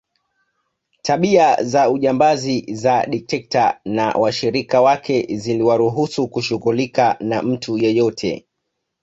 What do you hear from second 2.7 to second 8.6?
za dikteta na washirika wake ziliwaruhusu kushughulika na mtu yeyote